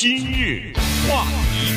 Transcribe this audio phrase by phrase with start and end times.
[0.00, 0.72] 今日
[1.06, 1.74] 话题，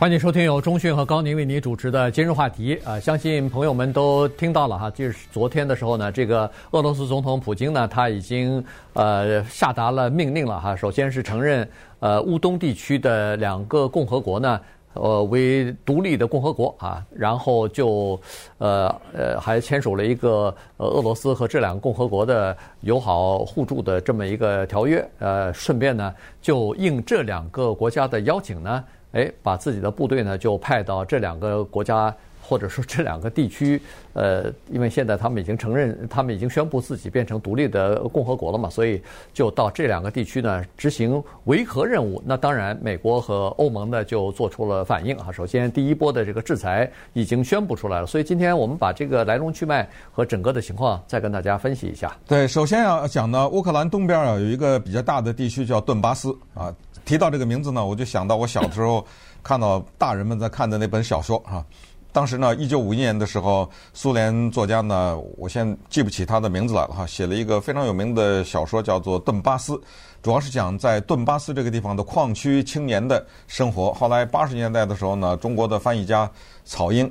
[0.00, 2.76] 欢迎收听由中讯和高宁为您主持的今日话题。
[2.84, 8.64] 啊、相信朋友们都听到了哈，就是昨天的时候呢，这个俄罗斯总统普京呢，他已经
[8.94, 10.74] 呃下达了命令了哈。
[10.74, 11.70] 首先是承认
[12.00, 14.60] 呃乌东地区的两个共和国呢。
[14.94, 18.20] 呃，为独立的共和国啊，然后就
[18.58, 25.08] 呃呃还签署了一个呃俄罗斯和这两个共和国的友好互助的这么一个条约。
[25.18, 32.14] 呃，顺便呢，就应这两个国家的邀请呢，哎，把自己的部队呢就派到这两个国家。
[32.50, 33.80] 或者说这两个地区，
[34.12, 39.00] 呃，因为现在他们已经承认，他们已经宣布自己变成独立的共和国了嘛，所以
[39.32, 42.20] 就到这两个地区呢执行维和任务。
[42.26, 45.30] 那当然，美国和欧盟呢就做出了反应啊。
[45.30, 52.16] 首先，第一波的这个制裁已经宣布出来了，所以今天我们把这个来龙去脉和整个的情况再跟大家分析一下。
[52.26, 56.74] 对，首先要讲呢，乌克兰东边啊有一个比较大的地区叫顿巴斯啊。
[57.04, 59.06] 提到这个名字呢，我就想到我小时候
[59.40, 61.64] 看到大人们在看的那本小说啊。
[62.12, 69.74] 当时呢，一九五一年的时候，苏联作家呢，我现在记不起他的名字来了哈，写了一个非常有名的小说，叫做《顿巴斯》，
[70.20, 73.92] 主要是讲在顿巴斯这个地方的矿区青年的生活。
[73.94, 76.28] 后来八十年代的时候呢，中国的翻译家
[76.64, 77.08] 草英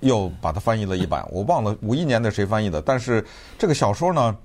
[0.00, 3.24] 又把它翻译了一版，我忘了五一年的谁翻译的，但是
[3.56, 4.36] 这个小说呢，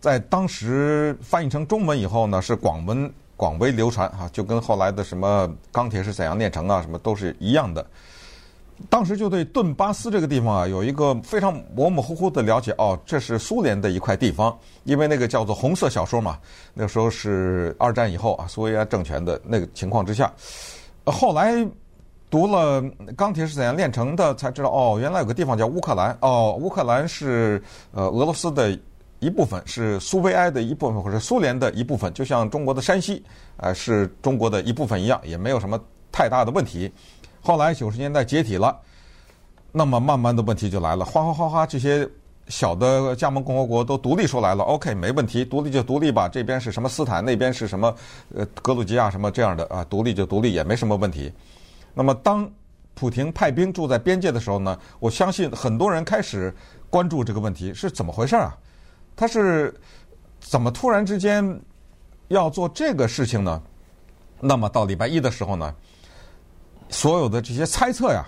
[0.00, 7.86] 在当时翻译成中文以后呢，是广闻广为流传哈，就跟后来的什么钢铁是怎样炼成啊，什么都是一样的。
[8.90, 16.38] 当时就对顿巴斯这个地方啊有一个非常模模糊糊的了解哦，这是苏联的一块地方，因为那个叫做红色小说嘛，
[16.74, 20.32] 那时候是二战以后啊，苏维埃政权的那个情况之下，
[21.04, 21.66] 后来
[22.28, 22.82] 读了
[23.14, 28.76] 《钢铁是怎样炼成的》，才知道哦，原来有个地方叫乌克兰哦，乌克兰是呃俄罗斯的
[29.20, 33.22] 一部分，是苏维埃的一部分，或者苏联的一部分，就像中国的山西
[33.56, 35.80] 呃是中国的一部分一样，也没有什么
[36.10, 36.92] 太大的问题。
[37.44, 38.74] 后来九十年代解体了，
[39.70, 42.08] 那么慢慢的问题就来了，哗哗哗哗，这些
[42.48, 44.64] 小的加盟共和国都独立出来了。
[44.64, 46.26] OK，没问题，独立就独立吧。
[46.26, 47.94] 这边是什么斯坦，那边是什么
[48.34, 51.30] 呃格鲁吉亚什么这样的啊，独立就独立也没什么问题。
[51.92, 52.50] 那么当
[52.94, 56.50] 普廷派兵驻在边界的时候呢，我相信很多人开始
[56.88, 58.56] 关注这个问题是怎么回事啊？
[59.14, 59.78] 他是
[60.40, 61.60] 怎么突然之间
[62.28, 63.62] 要做这个事情呢？
[64.40, 65.74] 那么到礼拜一的时候呢？
[66.94, 68.24] 所有的这些猜测呀，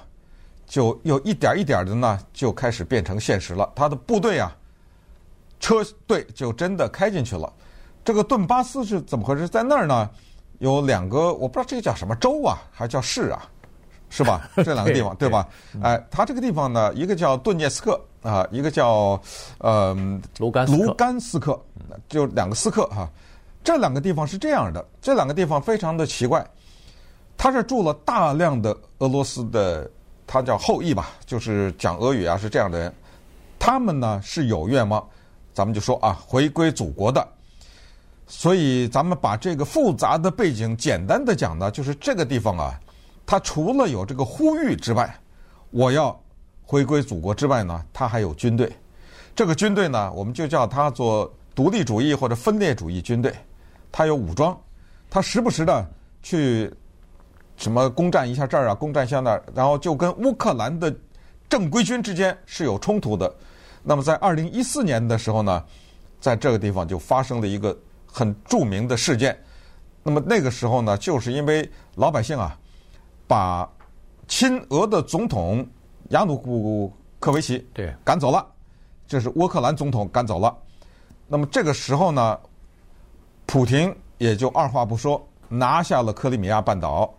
[0.67, 3.73] 就又一点一点的呢，就开始变成现实了。
[3.77, 4.55] 他的部队啊，
[5.61, 7.51] 车队就真的开进去了。
[8.05, 9.49] 这个顿巴斯是怎么回事？
[9.49, 10.11] 在那儿呢，
[10.59, 13.49] 有两个，我不知道这个叫什么州啊，还是叫市啊，
[14.11, 14.51] 是吧？
[14.65, 15.47] 这两个地方对吧？
[15.81, 19.21] 哎，他这个地方呢，一个叫顿涅斯克啊，一个叫
[19.59, 19.97] 呃
[20.39, 21.57] 卢甘卢甘斯克，
[22.09, 23.09] 就两个斯克哈。
[23.63, 26.45] 这两个地方是这样的，这两个地方非常的奇怪。
[27.39, 29.89] 他是住了大量的俄罗斯的，
[30.27, 32.93] 他叫后裔吧，就是讲俄语啊，是这样的人。
[33.59, 35.07] 他们呢是有愿望，
[35.53, 37.27] 咱们就说啊，回归祖国的。
[38.27, 42.81] 所以咱们把这个复杂的背景简单的讲呢，就是这个地方啊，
[43.27, 45.15] 他除了有这个呼吁之外，
[45.71, 46.19] 我要
[46.65, 48.73] 回归祖国之外呢，他还有军队。
[49.35, 53.33] 这个军队呢，我们就叫它做独立主义或者分裂主义军队。
[53.93, 54.59] 他有武装，
[55.11, 55.87] 他时不时的
[56.23, 56.73] 去。
[57.57, 60.95] 什么攻占一下这儿啊，攻占一下那儿，然后就跟乌克兰的
[61.49, 63.35] 正规军之间是有冲突的。
[63.83, 65.65] 那么在二零一四年的时候呢，
[66.21, 69.39] 在这个地方就发生了一个很著名的事件。
[70.03, 72.57] 那么那个时候呢，就是因为老百姓啊，
[73.27, 73.69] 把
[74.29, 75.67] 亲俄的总统
[76.11, 78.47] 亚努库科维奇对赶走了，
[79.09, 80.55] 这是乌克兰总统赶走了。
[81.27, 82.39] 那么这个时候呢，
[83.47, 87.13] 普廷也就二话不说拿下了克里米亚半岛。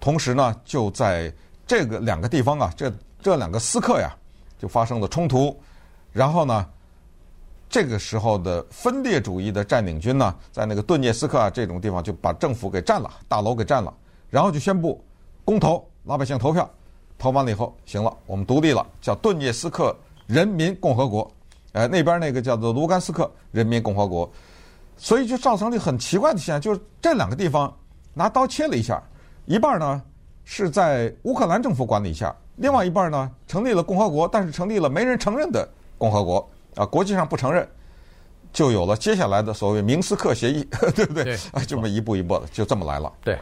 [0.00, 1.32] 同时呢，就在
[1.66, 2.90] 这个两个地方啊，这
[3.20, 4.16] 这两个斯克呀，
[4.58, 5.54] 就发生了冲突。
[6.10, 6.66] 然后呢，
[7.68, 13.92] 这个时候的分裂主义的占领军呢，在那个顿涅斯克啊这种地方就把政府给占了，大楼给占了，
[14.30, 15.04] 然后就宣布
[15.44, 16.68] 公投，老百姓投票，
[17.18, 19.94] 投完了以后，行了，我们独立了，叫顿涅斯克
[20.26, 21.30] 人民共和国。
[21.72, 24.28] 呃，那边那个叫做卢甘斯克人民共和国。
[24.96, 27.72] 所以就造成了很奇怪的现象，就是这两个地方
[28.12, 29.02] 拿刀切了一下。
[29.46, 30.02] 一半呢
[30.44, 37.66] 是在乌克兰政府管理下，另外一半呢成立了共和国，但是成立了没人承认的共和国啊，国际上不承认，
[38.52, 41.24] 就有了接下来的所谓明斯克协议， 对不对？
[41.24, 43.12] 对，啊，这么一步一步的就这么来了。
[43.22, 43.38] 对，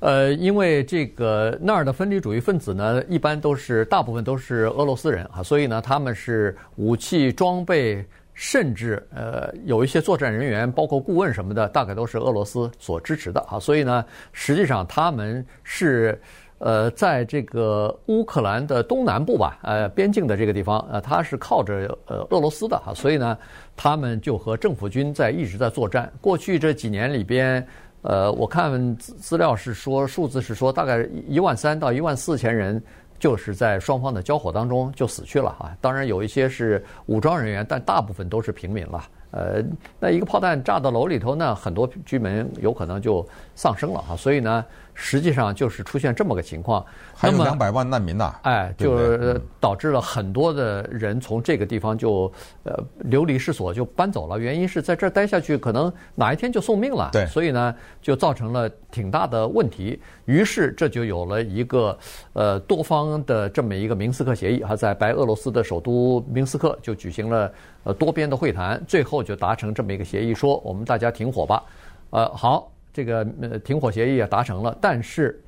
[0.00, 8.04] 呃，因为这个那儿的分离主义分子呢，一般都是大部分都是俄罗斯人啊，所以呢他们是武器装备
[8.34, 13.58] 甚至呃有一些作战人员，包括顾问什么的，大概都是俄罗斯所支持的啊。
[13.58, 16.20] 所以呢，实际上他们是
[16.58, 23.38] 呃在这个乌克兰的东南部吧，呃边境的这个地方，呃他是靠着呃俄罗斯的哈，所以呢，
[23.76, 26.12] 他们就和政府军在一直在作战。
[26.20, 27.64] 过去这几年里边，
[28.02, 32.82] 呃，我看资资料是说数字是说大概一万三到一万四千人。
[33.24, 35.74] 就是在双方的交火当中就死去了啊！
[35.80, 39.02] 当然有一些是武装人员，但大部分都是平民了。
[39.30, 39.64] 呃，
[39.98, 44.16] 那一个炮弹炸到楼里头呢，很多居民有可能就丧生了哈。
[44.16, 44.64] 所以呢，
[44.94, 46.84] 实际上就是出现这么个情况。
[47.16, 48.34] 还有两百万难民呐！
[48.42, 52.30] 哎，就是导致了很多的人从这个地方就
[52.64, 54.38] 呃流离失所，就搬走了。
[54.38, 57.10] 原因是在这儿待下去，可能哪一天就送命了。
[57.12, 60.00] 对，所以呢，就造成了挺大的问题。
[60.26, 61.96] 于是这就有了一个
[62.32, 67.50] 呃多方的这么一个明斯克协议哈，在白俄罗斯的首都明斯克就举行了
[67.84, 71.62] 呃多边的会谈，最后就达成这么一个协议，说我们大家停火吧。
[72.10, 75.38] 呃，好，这个呃停火协议也达成了，但是。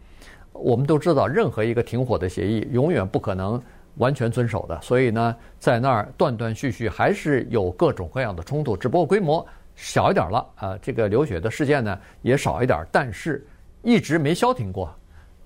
[0.59, 3.63] 我们都知道，任何一个停火的协议永远不可能
[3.97, 10.75] 完全遵守的，所以呢，在那儿断断续续还是有各种各样的冲突，只不过规模小一点了啊。
[10.81, 13.47] 这个流血的事件呢也少一点，但是
[13.83, 14.91] 一直没消停过。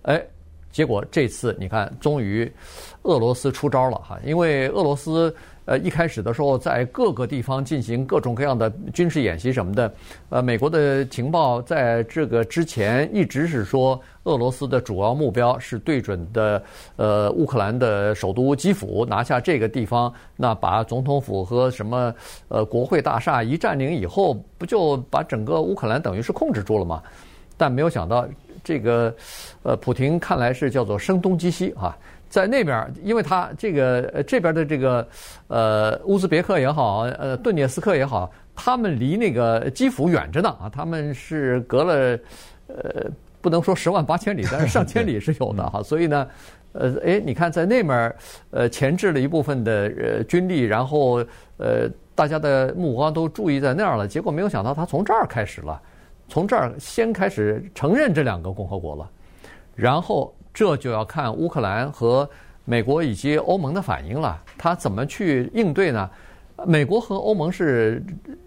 [0.03, 0.25] 哎，
[0.71, 2.49] 结果这次你看，终于
[3.03, 5.35] 俄罗斯出招了哈，因为俄罗斯。
[5.67, 9.93] 呃，一开始的时候，在各个地方进行各种各样的军事演习什么的。
[10.31, 16.63] 呃，美国的情报在这个之前一直是说，俄罗斯的主要目标是对准的
[16.97, 22.13] 呃乌克兰的首都基辅，拿下这个地方，那把总统府和什么
[22.49, 27.03] 呃国会大厦一占领以后，不就把整个乌克兰等于是控制住了吗？
[27.57, 28.27] 但没有想到，
[28.65, 29.15] 这个
[29.63, 31.97] 呃，普廷看来是叫做声东击西啊。
[32.31, 35.07] 在那边，因为他这个呃这边的这个
[35.49, 42.19] 呃乌兹别克也好，呃顿涅斯克也好，他们离那个基辅远着呢啊，他们是隔了
[42.69, 43.11] 呃
[43.41, 45.83] 不能说十万八千里，但是上千里是有的哈。
[45.83, 46.29] 所以呢，
[46.73, 48.15] 呃哎，你看在那边
[48.53, 51.17] 呃前置了一部分的呃军力，然后
[51.57, 55.83] 呃大家的目光都注意在那儿了，结果没有想到他从这儿开始了，
[56.29, 59.11] 从这儿先开始承认这两个共和国了，
[59.75, 60.33] 然后。
[60.53, 62.29] 这就要看乌克兰和
[62.65, 66.09] 美国以及欧盟的反应了，他怎么去应对呢？
[66.67, 68.05] 美国和欧盟是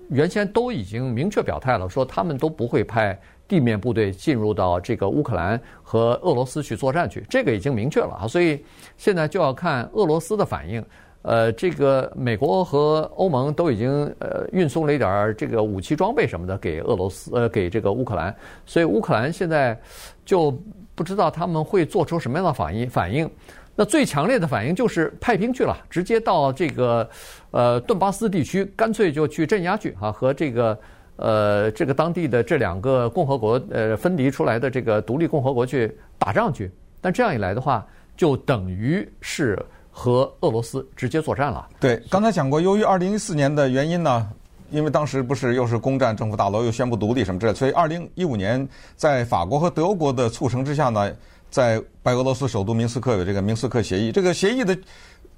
[0.09, 8.27] 原先都已经明确表态了，说他们都不会派地面部队进入到这个乌克兰和俄罗斯去作战去，这个已经明确了啊。
[8.27, 8.63] 所以
[8.97, 10.85] 现在就要看俄罗斯的反应。
[11.23, 13.89] 呃，这个美国和欧盟都已经
[14.19, 18.35] 呃运送了一点儿这个武器装备什么的给俄罗斯，呃，给这个乌克兰，
[18.65, 19.77] 所以乌克兰现在
[20.23, 20.55] 就。
[20.95, 22.89] 不知道他们会做出什么样的反应？
[22.89, 23.29] 反应，
[23.75, 27.09] 那最强烈的反应就是派兵去了，直接到这个
[27.51, 30.77] 呃顿巴斯地区，干脆就去镇压去啊，和这个
[31.15, 36.71] 呃这个当地的这两个共和国呃分离出来的这个独立共和国去打仗去。
[37.01, 37.85] 但这样一来的话，
[38.15, 39.57] 就等于是
[39.89, 41.67] 和俄罗斯直接作战了。
[41.79, 44.29] 对，刚才讲过，由于二零一四年的原因呢。
[44.73, 51.13] 因为当时不是又是攻占政府大楼，又宣布独立什么之类，所以二零一五年在法国和德国的促成之下呢，
[51.51, 54.11] 在白俄罗斯首都明斯克有这个明斯克协议。
[54.11, 54.75] 这个协议的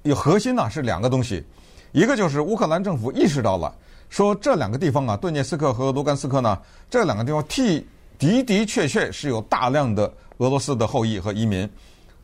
[0.04, 1.44] 有核心呢是两个东西，
[1.92, 3.70] 一个就是乌克兰政府意识到了，
[4.08, 7.86] 说这两个地方啊，顿涅斯克和卢甘斯克呢，这两个地方替
[8.18, 11.68] 的的确确是有大量的俄罗斯的后裔和移民，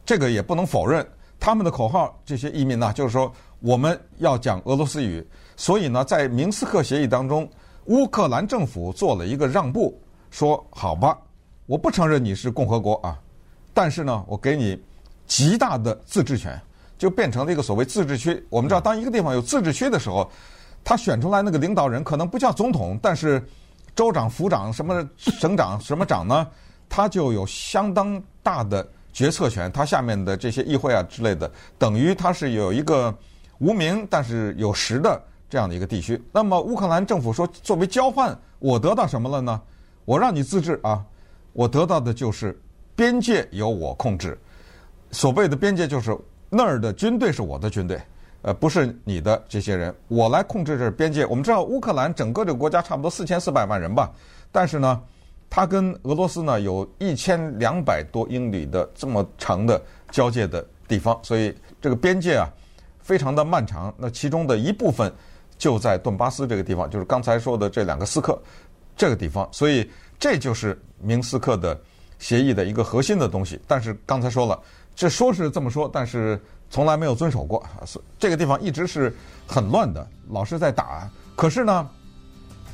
[0.07, 1.07] 这个也不能否认。
[1.39, 5.23] 他们的口号，这些移民呢，就是说我们要讲俄罗斯语。
[5.63, 7.49] 所以呢，在明斯克协议当中，
[7.85, 9.97] 乌克兰政府做了一个让步，
[10.29, 11.17] 说：“好吧，
[11.67, 13.17] 我不承认你是共和国啊，
[13.73, 14.77] 但是呢，我给你
[15.25, 16.61] 极大的自治权，
[16.99, 18.45] 就变成了一个所谓自治区。
[18.51, 20.29] 我们知道，当一个地方有自治区的时候，
[20.83, 23.41] 他选出来那个领导人可能不叫总统，但是
[23.95, 26.45] 州长、府长、什么省长、什么长呢，
[26.89, 29.71] 他就有相当大的决策权。
[29.71, 33.17] 他下面的这些议会啊之类的，等于他是有一个
[33.61, 39.61] 无名但是有实的。”这样的一个地区，那么乌克兰政府说，作为交换，我得到什么了呢？
[40.07, 41.05] 我让你自治啊，
[41.53, 42.59] 我得到的就是
[42.97, 44.39] 边界由我控制。
[45.11, 46.17] 所谓的边界就是
[46.49, 48.01] 那儿的军队是我的军队，
[48.41, 51.27] 呃，不是你的这些人，我来控制这边界。
[51.27, 54.11] 我们知道乌克兰整个这个国家差不多四千四百万人吧，
[54.51, 55.03] 但是呢，
[55.51, 59.79] 它跟俄罗斯呢有一千两百多英里的这么长的
[60.11, 62.49] 交界的地方，所以这个边界啊
[63.01, 63.93] 非常的漫长。
[63.99, 65.13] 那其中的一部分。
[65.63, 68.37] 就在顿巴斯这个地方，就是刚才说的这两个斯克
[68.97, 69.89] 这个地方，所以
[70.19, 71.81] 这就是明斯克的
[72.19, 73.61] 协议的一个核心的东西。
[73.69, 74.61] 但是刚才说了，
[74.97, 76.37] 这说是这么说，但是
[76.69, 77.65] 从来没有遵守过。
[78.19, 79.15] 这个地方一直是
[79.47, 81.89] 很乱的，老是在打，可是呢，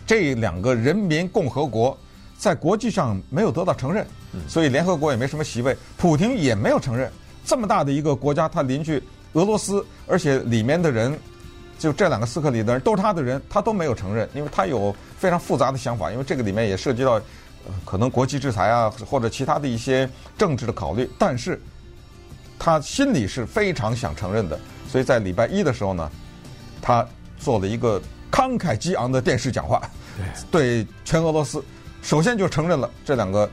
[0.07, 1.95] 这两个人民共和国
[2.38, 4.07] 在国际上没有得到承认，
[4.49, 7.12] 所以联合国也没什么席位，普京也没有承认。
[7.45, 9.02] 这么大的一个国家，他邻居
[9.35, 11.18] 俄罗斯，而且里面的人，
[11.78, 21.61] 就这两个斯克里的人都是他的人，他都没有承认，因为他有非常复杂的想法，因为这个里面也涉及到，呃，可能国际制裁啊，或者其他的一些政治的考虑，但是
[22.58, 24.58] 他心里是非常想承认的，
[24.88, 26.11] 所以在礼拜一的时候呢，
[26.82, 27.06] 他
[27.38, 29.80] 做了一个慷慨激昂的电视讲话，
[30.50, 31.64] 对全俄罗斯，
[32.02, 33.49] 首先就承认了这两个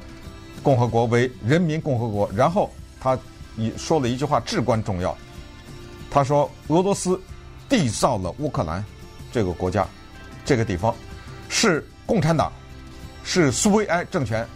[0.64, 3.18] 共和国为人民共和国，然后他。
[3.58, 5.18] 一说了一句话至关重要，
[6.12, 7.18] 他说俄罗斯
[7.76, 8.82] 缔造了乌克兰
[9.34, 9.86] 这个国家，
[10.46, 10.96] 这个地方
[11.50, 12.50] 是共产党，
[13.26, 14.48] 是苏维埃政权，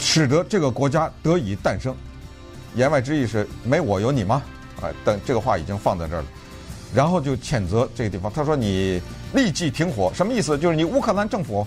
[0.00, 1.94] 使得这个国家得以诞生。
[2.74, 4.42] 言外之意是没我有你吗？
[4.82, 6.26] 啊，等这个话已经放在这儿了，
[6.92, 8.32] 然后就谴责这个地方。
[8.32, 9.00] 他说你
[9.32, 10.58] 立即停火，什么意思？
[10.58, 11.64] 就是你乌克兰政府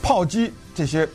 [0.00, 1.06] 炮击这些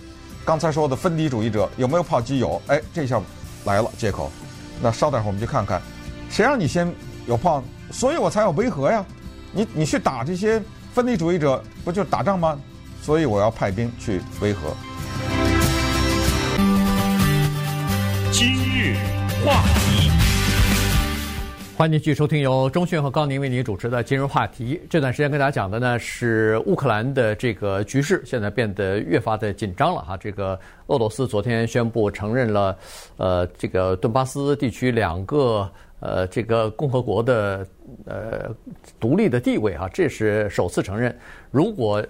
[0.46, 2.38] 刚才说的分离主义者，有没有炮击？
[2.38, 3.20] 有，哎，这下。
[3.66, 4.32] 来了借口，
[4.80, 5.82] 那稍等会儿我们去看看，
[6.30, 6.94] 谁让你先
[7.26, 7.64] 有炮，
[7.98, 9.06] 所以我才要维和呀。
[9.54, 10.62] 你你去打这些
[10.92, 12.60] 分离主义者，不就打仗吗？
[13.02, 14.76] 所以我要派兵去维和。
[18.34, 18.98] 今日
[19.46, 20.12] 话题，
[21.78, 24.82] 欢迎继续收听由中讯和高宁为您主持的今日话题。
[24.90, 30.18] 这段时间跟大家讲的呢是乌克兰的这个局势，现在变得越发的紧张了哈。
[30.18, 30.60] 这个。
[30.88, 32.78] 俄罗斯昨天宣布承认了，
[33.18, 35.68] 呃，这个顿巴斯地区两个
[36.06, 37.66] 呃这个共和国的
[38.06, 38.56] 呃
[39.00, 41.18] 独立的地位啊，这是首次承认。
[41.50, 42.06] 如果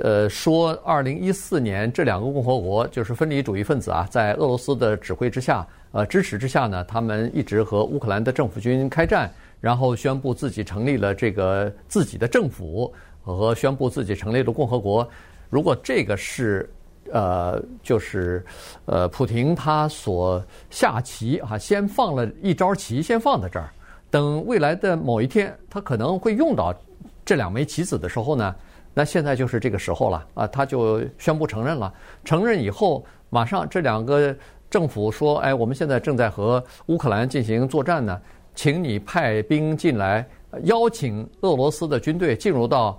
[0.00, 15.08] 呃说二零一四年这两个共和国就是分离主义分子啊，在俄罗斯的指挥之下呃支持之下呢，他们一直和乌克兰的政府军开战，然后宣布自己成立了这个自己的政府和宣布自己成立了共和国。
[15.48, 16.68] 如果这个是。
[17.12, 18.42] 呃，就是，
[18.86, 23.70] 呃，普廷他所下棋啊，先放了一招棋，先放在这儿，
[24.10, 26.74] 等未来的某一天，他可能会用到
[27.22, 28.54] 这两枚棋子的时候呢，
[28.94, 31.92] 那现在就是这个时候了啊，他就宣布承认了。
[32.24, 34.34] 承认以后，马上这两个
[34.70, 38.18] 政府说，哎，我们现在正在和乌克兰进行作战呢，
[38.54, 40.26] 请你派兵进来，
[40.62, 42.98] 邀请俄罗斯的军队进入到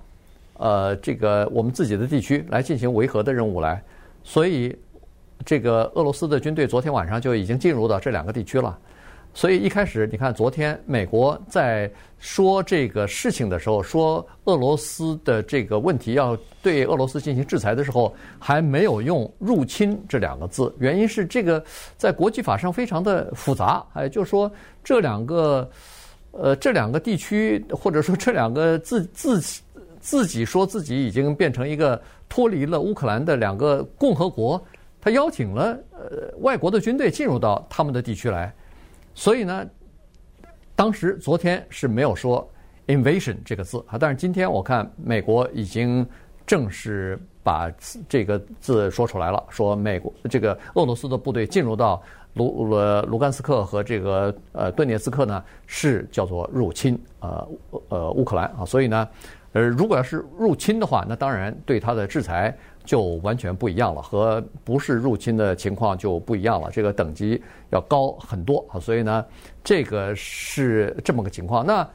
[0.58, 3.84] 呃这个我们自己的地区来进行维和的任务来。
[4.24, 4.75] 所以，
[5.46, 8.80] 这个俄罗斯的军队昨天晚上就已经进入到这两个地区了。
[9.36, 20.74] 所以一开始，你看昨天美国在说这个事情的时候，说俄罗斯的这个问题要对俄罗斯进行制裁的时候，还没有用“入侵”这两个字。
[20.80, 21.63] 原因是这个
[21.98, 23.84] 在国际法上非常的复杂。
[23.94, 24.50] 哎，就说
[24.84, 25.68] 这两个，
[26.32, 29.42] 呃，这两个地区或者说这两个自自
[30.00, 32.00] 自己说自己已经变成一个。
[32.34, 34.60] 脱离了乌克兰的两个共和国，
[35.00, 38.52] 他邀请了呃外国的军队进入到他们的地区来，
[39.13, 39.63] 所以呢，
[40.75, 42.50] 当时昨天是没有说
[42.88, 46.04] invasion 这个字啊，但是今天我看美国已经
[46.44, 47.72] 正式把
[48.10, 52.02] 这个字说出来了，说美国这个俄罗斯的部队进入到
[52.34, 57.48] 卢卢卢甘斯克和这个呃顿涅茨克呢是叫做入侵呃
[57.90, 59.08] 呃乌克兰啊，所以呢。
[59.54, 68.80] 呃，如果要是入侵的话，那当然对他的制裁就完全不一样了，和不是入侵的情况就不一样了，这个等级要高很多啊。
[68.80, 69.24] 所以呢，
[69.64, 71.64] 这个是这么个情况。
[71.64, 71.88] 那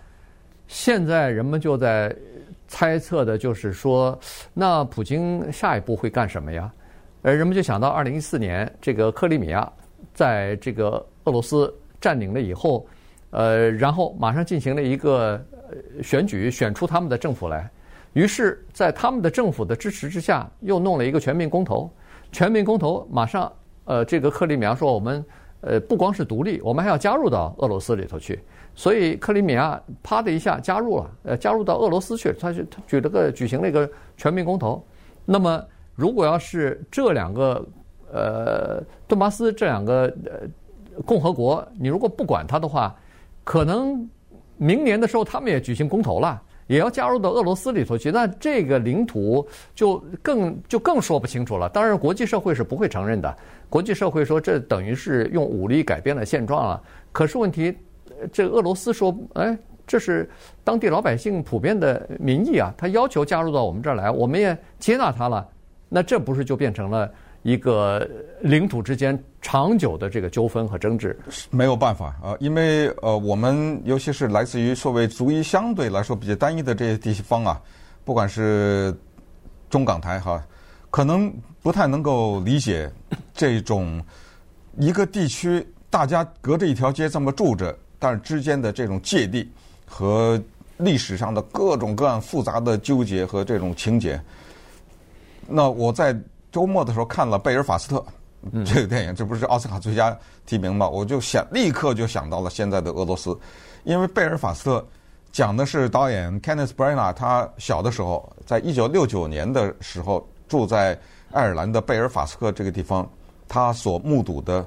[0.69, 2.15] 现在人们就在
[2.69, 4.17] 猜测的就是说，
[4.55, 6.73] 那普京下一步会干什么呀？
[7.23, 9.69] 呃，人们就想到二零一四年这个克里米亚
[10.15, 12.87] 在这个俄罗斯占领了以后，
[13.31, 15.45] 呃，然后马上进行了一个。
[16.03, 17.71] 选举选出他们的政府来，
[18.13, 21.91] 于是，在他们的政府的支持之下，又弄了一个全民公投。
[22.33, 23.53] 全民公投马上，
[23.85, 25.25] 呃，这个克里米亚说，我们
[25.61, 28.41] 呃不光是独立，我们还要加入到俄罗斯里头去。
[28.75, 34.85] 所以克里米亚啪的一下加入了，呃，加入到俄罗斯去，他就他举了个举行了一个全民公投。
[35.25, 37.67] 那么，如果要是这两个
[38.13, 42.95] 呃顿巴斯这两个呃共和国，你如果不管他的话，
[43.45, 44.09] 可能。
[44.59, 48.11] 明年的时候，他们也举行公投了，也要加入到俄罗斯里头去。
[48.11, 51.69] 那这个领土就更就更说不清楚了。
[51.69, 53.35] 当然，国际社会是不会承认的。
[53.71, 56.83] 国际社会说这等于是用武力改变了现状了。
[57.13, 57.77] 可是问题，
[58.33, 60.29] 这俄罗斯说，哎，这是
[60.65, 65.47] 当地老百姓普遍的民意啊，他要求加入到我们这儿来，我们也接纳他了。
[65.89, 67.11] 那这不是就变成了？
[67.43, 68.07] 一个
[68.41, 71.19] 领土之间长久的这个纠纷和争执，
[71.51, 77.61] 没有办法啊，因为呃，我们尤其是来自于所谓族裔相对来说比较单一的这些地方啊，
[78.05, 78.95] 不管是
[79.71, 80.45] 中港台哈，
[80.91, 82.91] 可能不太能够理解
[83.33, 84.03] 这种
[84.77, 89.51] 一个地区大家隔着一条街这么住着，但是之间的这种芥蒂
[89.87, 90.41] 和
[90.79, 94.21] 历史上的各种各样复杂的纠结和这种情节。
[95.47, 96.15] 那我在
[96.59, 98.05] 周末的时候看了贝尔法斯特
[98.67, 100.89] 这个电影，这不是奥斯卡最佳提名吗？
[100.89, 103.39] 我就想立刻就想到了现在的俄罗斯，
[103.85, 104.85] 因为贝尔法斯特。
[105.31, 110.99] 讲的是导演 Kenneth Branagh，他小的时候，在一九六九年的时候住在
[111.31, 113.09] 爱尔兰的贝尔法斯特这个地方，
[113.47, 114.67] 他所目睹的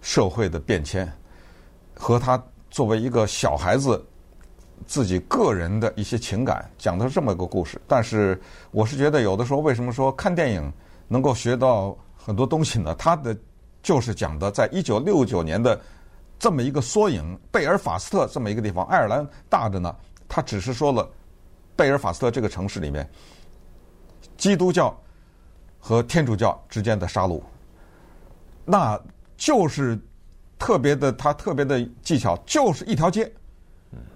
[0.00, 1.12] 社会的变迁，
[1.94, 4.02] 和他作为一个小孩子
[4.86, 7.78] 自己个人的一些情感，讲的是这么一个故事。
[7.86, 10.72] 但是，我是觉得有的时候，为什么说看电影
[11.08, 12.94] 能够学到很多东西呢？
[12.94, 13.36] 他的
[13.82, 15.80] 就是讲的，在一九六九年的。
[16.40, 19.92] 这么一个缩影，贝尔法斯特这么一个地方，爱尔兰大着呢。
[20.28, 21.10] 他只是说了，
[21.74, 23.10] 贝尔法斯特这个城市里面，
[24.36, 24.96] 基督教
[25.80, 27.42] 和天主教之间的杀戮，
[28.64, 28.96] 那
[29.36, 29.98] 就是
[30.60, 33.28] 特别的，他特别的技巧，就是一条街，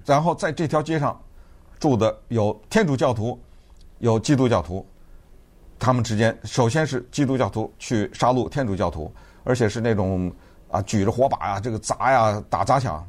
[0.06, 1.20] 然后在这条街上
[1.80, 3.36] 住的有天主教徒，
[3.98, 4.86] 有基督教徒，
[5.82, 9.12] 他们之间首先是基督教徒去杀戮天主教徒，
[9.42, 10.32] 而且是那种。
[10.72, 13.06] 啊，举着火把呀，这个砸呀，打砸抢，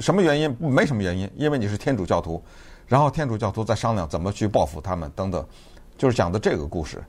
[0.00, 0.56] 什么原因？
[0.58, 2.42] 没什么原因，因为你是天主教徒，
[2.86, 5.46] 然后天主教徒在商量怎么去报复他们等等，
[5.98, 7.04] 就是讲的这个故事。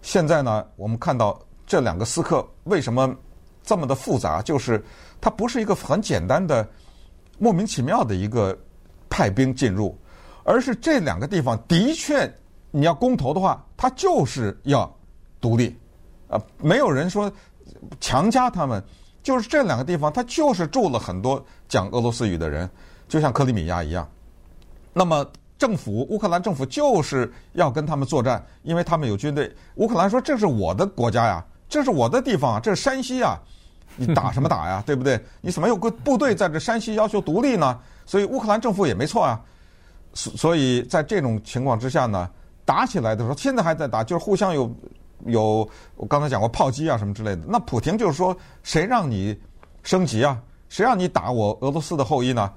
[0.00, 3.14] 现在呢，我们看到这两个时刻为什么
[3.62, 4.40] 这么的复杂？
[4.40, 4.82] 就是
[5.20, 6.66] 它不是一个很简单的
[7.38, 8.58] 莫名其妙的一个
[9.10, 9.94] 派兵进入，
[10.42, 12.26] 而是这两个地方的确
[12.70, 14.90] 你要公投的话，他就是要
[15.40, 15.76] 独立，
[16.28, 17.30] 啊，没有人说
[18.00, 18.82] 强加他们。
[19.20, 22.70] 就是这两个地方，他就是住了很多讲俄罗斯语的人，
[23.06, 24.08] 就像克里米亚一样。
[24.94, 25.26] 那么
[25.58, 29.54] 政府，乌克兰政府就是要跟他们作战，因为他们有军队。
[29.74, 33.36] 乌克兰说：“这是我的国家呀，这是我的地方啊，这是山西啊，
[33.96, 34.82] 你打什么打呀？
[34.86, 35.20] 对不对？
[35.42, 39.38] 你怎么有个部队在这山西要求独立呢？”所以乌克兰政府也没错啊。
[40.14, 42.30] 所所以在这种情况之下呢，
[42.68, 44.70] 打起来的时候，现在还在打，就是互相有。
[45.26, 49.36] 有我刚才讲过炮击啊什么之类的，那普京就是说，谁让你
[49.82, 50.40] 升级啊？
[50.68, 52.52] 谁让你打我俄罗斯的后裔呢？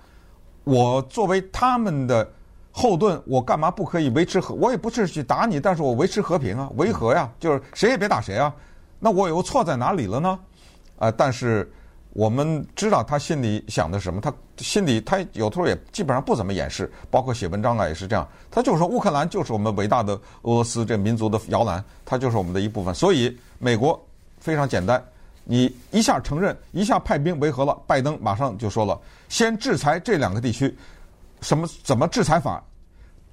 [0.64, 2.30] 我作为他们的
[2.72, 4.54] 后盾，我干嘛不可以维持和？
[4.54, 8.54] 我也不是去打你，但是我维持和平啊，维和呀，就是谁也别打谁啊。
[9.00, 10.40] 那我有错在哪里了呢？
[11.00, 11.68] 啊，但是。
[12.14, 18.28] 我们知道他心里想的是什么，他心里他有时候也基本上不怎么掩饰，包括写文章啊也是这样。
[18.50, 22.94] 他就说乌克兰就是我们伟大的俄罗斯这民族的摇篮，它就是我们的一部分。
[22.94, 23.98] 所以美国
[24.40, 25.02] 非常简单，
[25.46, 30.78] 你一下承认，一下派兵维和了，拜登马上就说了，先制裁这两个地区，
[31.40, 32.62] 什么怎么制裁法？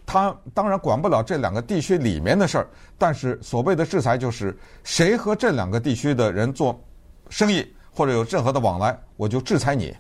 [0.07, 6.81] 他当然管不了这两个地区里面的事儿，但是所谓的制裁就是谁和这两个地区的人做
[7.29, 7.67] 生意。
[7.95, 9.93] 或者有任何的往来，我就制裁你；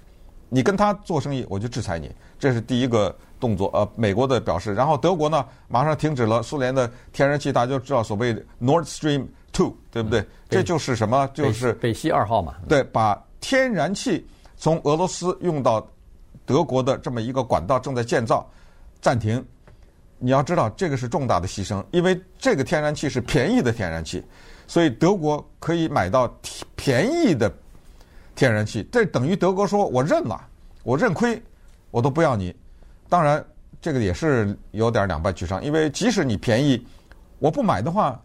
[0.49, 2.11] 你跟他做生意，我就制裁你。
[2.39, 3.69] 这是第一个动作。
[3.75, 10.21] 呃，美国的表示，然后德国呢，马上停止了苏联的天然气，大家就知道所谓的 Nord Stream Two，对不对？
[10.21, 11.29] 嗯、这就是什么？
[11.35, 12.55] 就是北溪二号嘛。
[12.69, 14.25] 对，把天然气
[14.57, 15.85] 从俄罗斯用到
[16.47, 18.49] 德国的这么一个管道正在建造，
[19.01, 19.45] 暂停。
[20.21, 24.25] 你要知道，这个是重大的牺牲，因为这个天然气是便宜的天然气，
[24.67, 26.33] 所以德国可以买到
[26.75, 27.53] 便宜的。
[28.39, 30.41] 天然气，这等于德国说：“我认了，
[30.85, 31.43] 我认亏，
[31.91, 32.55] 我都不要你。”
[33.11, 33.45] 当然，
[33.81, 36.87] 这个也是有点两败俱伤，因为即使你便宜，
[37.41, 38.23] 我不买的话，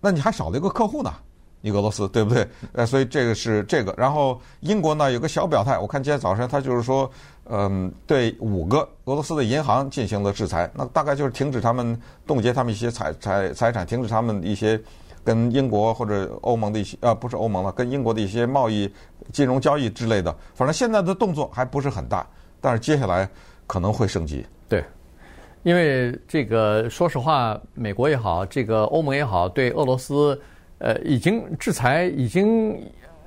[0.00, 1.12] 那你还少了一个客户呢，
[1.60, 2.48] 你俄罗斯，对不对？
[2.72, 3.94] 呃，所以这个是这个。
[3.98, 7.10] 然后英国呢有个小表态，我看今天早上他就是说，
[7.50, 14.80] 嗯，对五个俄罗斯的银行进行了制裁，那大概就是停止他们冻结他们一些财财财产，停止他们一些。
[15.24, 18.92] 跟英国或者欧盟的一些呃，不是欧盟了，跟英国的一些贸易、
[19.32, 22.26] 金融交易之类的，反正现在的动作还不是很大，
[22.60, 23.28] 但是接下来
[23.66, 24.44] 可能会升级。
[24.68, 24.84] 对，
[25.62, 30.40] 因为这个说实话，美国也好，这个欧盟也好，对俄罗斯
[30.78, 32.80] 呃已经制裁，已经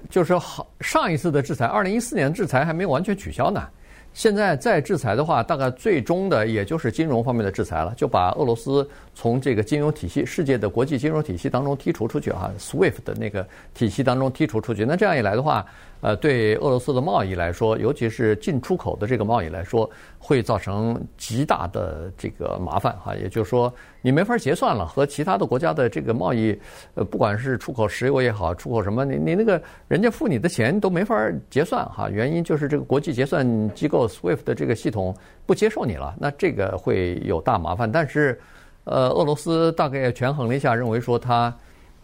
[0.10, 3.68] 就是好上一次的制裁，二零一四年制裁还没有完全取消呢。
[4.13, 14.86] 现在再制裁的话，大概最终的也就是金融方面的制裁了，就把俄罗斯从这个金融体系、世界的国际金融体系当中剔除出去哈，SWIFT 的那个体系当中剔除出去。
[14.86, 15.65] 那这样一来的话，
[16.04, 19.89] 呃，对俄罗斯的贸易来说，尤其是进出口的这个贸易来说，
[20.20, 23.16] 会造成极大的这个麻烦哈。
[23.16, 26.60] 也就是说，你没法结算了，和其他的国家的这个贸易，
[26.96, 31.16] 呃，不管是出口石油也好，出口什么，你你那个人家付你的钱都没法
[31.50, 32.10] 结算哈。
[32.10, 37.89] 原因就是这个国际结算机构 SWIFT 的这个系统不接受你了，那这个会有大麻烦。
[37.89, 38.38] 但是，
[38.84, 41.56] 呃，俄罗斯大概权衡了一下，认为说他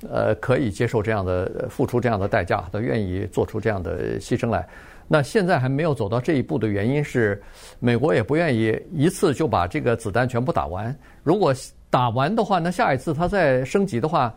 [0.08, 4.68] 呃可以接受这样的付出这样的代价，他愿意做出这样的牺牲来。
[5.12, 7.42] 那现在还没有走到这一步的原因是，
[7.80, 10.96] 美国也不愿意一次就把这个子弹全部打完。
[11.24, 11.52] 如果
[11.90, 14.32] 打完的话，那下一次他再升级的话，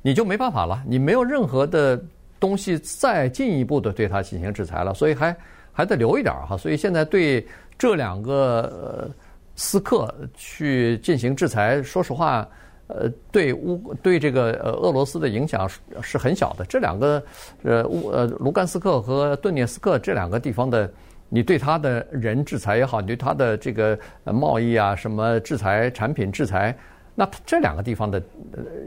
[0.00, 2.02] 你就没办法了，你没有任何的
[2.40, 5.36] 东西再进一步的对他进行制裁了，所以还
[5.72, 6.56] 还得留一点哈。
[6.56, 7.46] 所以现在对
[7.76, 9.10] 这两个呃
[9.56, 12.48] 私客去进行制裁，说实话。
[12.96, 16.64] 呃，对乌对这个呃俄罗斯的影响是是很小的。
[16.66, 17.22] 这两个
[17.64, 20.88] 呃乌呃卢甘斯克和顿涅斯克这两个地方的，
[21.28, 26.76] 你对他的人制裁也好，你对他的这个贸易啊什么制裁产品制裁，
[27.16, 28.22] 那这两个地方的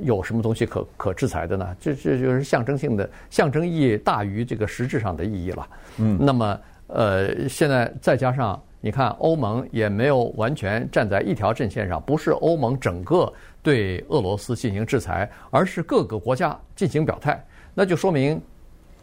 [0.04, 1.76] 有什么东西可可制裁的呢？
[1.78, 5.67] 这这就是象征性的象征意义大于这个实质上的意义了。
[5.98, 13.34] 嗯，那么呃现在再加上你看欧盟也没有完全站在一条阵线上，不是欧盟整个。
[13.68, 18.42] 对俄罗斯进行制裁，而是各个国家进行表态，那就说明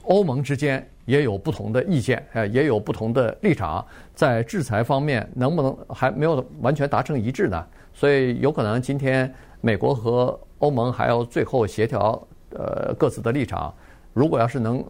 [0.05, 7.63] 欧盟之间也有不同的意见，呃，也有不同的立场，在制裁方面能不能还没有完全达成一致呢？
[7.93, 13.71] 所以有可能今天美国和欧盟还要最后协调，呃，各自的立场。
[14.15, 14.83] 如果要是能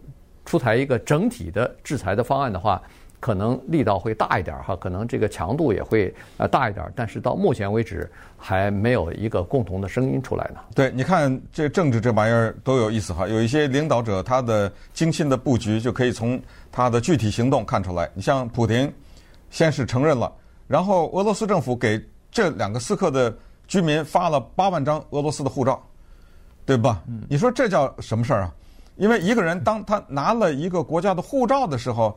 [0.45, 2.81] 出台一个整体的制裁的方案的话。
[3.19, 10.59] 可能力道会大一点哈，可能这个强度也会呃大一点，但是到目前为止还没有一个共同的声音出来呢。
[10.75, 16.39] 对，你看这政治这玩意儿都有意思哈，有一些领导者他的精心的布局就可以从
[16.71, 18.07] 他的具体行动看出来。
[18.13, 18.93] 你像普京，
[19.49, 20.31] 先是承认了，
[20.67, 21.99] 然后俄罗斯政府给
[22.29, 23.35] 这两个斯克的
[23.67, 25.81] 居民发了八万张俄罗斯的护照，
[26.63, 27.01] 对吧？
[27.27, 28.53] 你说这叫什么事儿啊？
[28.97, 32.15] 因为一个人当他拿了一个国家的护照的时候。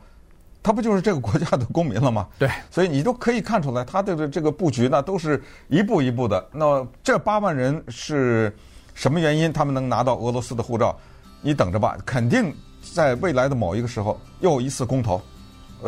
[0.60, 2.26] 他不就是这个国家的公民了吗？
[2.38, 6.46] 对，所以你都可以看出来，他的这个布局呢，都是一步一步的。
[6.52, 8.54] 那这八万人是
[8.92, 9.52] 什么原因？
[9.52, 10.94] 他们能拿到俄罗斯的护照？
[11.40, 12.54] 你等着吧，肯定
[12.92, 15.22] 在未来的某一个时候又一次公投，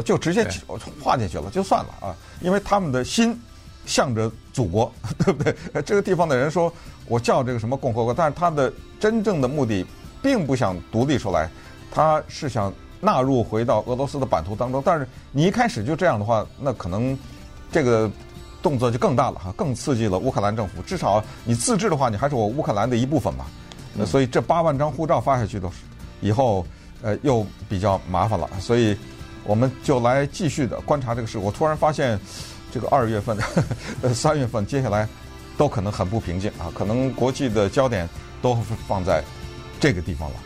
[0.04, 0.48] 就直接
[1.02, 2.16] 划进去了，就算了啊。
[2.40, 3.38] 因为他们的心
[3.84, 5.54] 向着祖国，对不对？
[5.82, 6.72] 这个地方的人说
[7.06, 9.84] 我叫这个什么共和国，但是他的真正的目的
[10.22, 11.50] 并不想独立出来，
[11.90, 12.72] 他是想。
[13.00, 17.18] 纳入回到俄罗斯的版图当中，但是你一开始就这样的话，那可能
[17.72, 18.10] 这个
[18.62, 20.82] 动作就更大了哈，更刺激了乌克兰政府。
[20.82, 23.46] 至少你自治的话，你还是我乌克兰的一部分嘛。
[23.94, 25.68] 那所以这八万张护照发下去的
[26.20, 26.66] 以后，
[27.02, 28.48] 呃，又比较麻烦了。
[28.60, 28.96] 所以
[29.44, 31.38] 我们就来继续的观察这个事。
[31.38, 32.20] 我突然发现，
[32.70, 33.36] 这个二月份、
[34.02, 35.08] 呃 三月份，接下来
[35.56, 38.08] 都可能很不平静啊，可能国际的焦点
[38.42, 38.54] 都
[38.86, 39.24] 放在
[39.80, 40.36] 这个地方了。